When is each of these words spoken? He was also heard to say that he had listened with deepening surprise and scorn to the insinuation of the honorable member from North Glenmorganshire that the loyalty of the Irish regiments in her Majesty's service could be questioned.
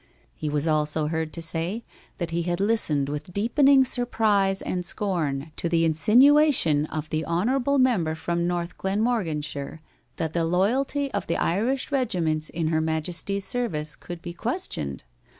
He 0.33 0.49
was 0.49 0.67
also 0.67 1.05
heard 1.09 1.31
to 1.33 1.43
say 1.43 1.83
that 2.17 2.31
he 2.31 2.41
had 2.41 2.59
listened 2.59 3.07
with 3.07 3.31
deepening 3.31 3.85
surprise 3.85 4.63
and 4.63 4.83
scorn 4.83 5.51
to 5.57 5.69
the 5.69 5.85
insinuation 5.85 6.87
of 6.87 7.07
the 7.11 7.23
honorable 7.23 7.77
member 7.77 8.15
from 8.15 8.47
North 8.47 8.79
Glenmorganshire 8.79 9.79
that 10.15 10.33
the 10.33 10.43
loyalty 10.43 11.11
of 11.13 11.27
the 11.27 11.37
Irish 11.37 11.91
regiments 11.91 12.49
in 12.49 12.69
her 12.69 12.81
Majesty's 12.81 13.45
service 13.45 13.95
could 13.95 14.23
be 14.23 14.33
questioned. 14.33 15.03